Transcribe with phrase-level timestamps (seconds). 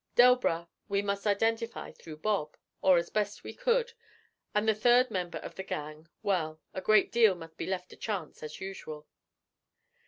[0.15, 3.93] Delbras we must identify through Bob, or as we best could;
[4.55, 7.95] and the third member of the 'gang' well, a great deal must be left to
[7.95, 9.07] chance, as usual.